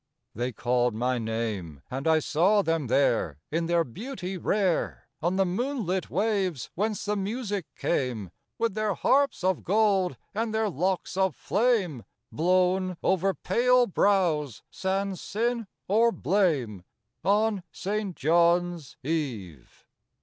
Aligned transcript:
They 0.33 0.51
called 0.51 0.95
my 0.95 1.19
name; 1.19 1.83
And 1.91 2.07
I 2.07 2.17
saw 2.17 2.63
them 2.63 2.87
there, 2.87 3.37
in 3.51 3.67
their 3.67 3.83
beauty 3.83 4.35
rare, 4.35 5.07
On 5.21 5.35
the 5.35 5.45
moonlit 5.45 6.09
waves 6.09 6.71
whence 6.73 7.05
the 7.05 7.15
music 7.15 7.67
came, 7.75 8.31
With 8.57 8.73
their 8.73 8.95
harps 8.95 9.43
of 9.43 9.63
gold, 9.63 10.17
and 10.33 10.55
their 10.55 10.69
locks 10.71 11.15
of 11.17 11.35
flame 11.35 12.03
Blown 12.31 12.97
over 13.03 13.35
pale 13.35 13.85
brows, 13.85 14.63
sans 14.71 15.21
sin 15.21 15.67
or 15.87 16.11
blame, 16.11 16.83
On 17.23 17.61
St. 17.71 18.15
John's 18.15 18.97
Eve. 19.03 19.85